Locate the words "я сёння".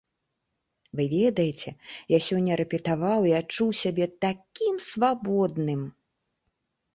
2.15-2.57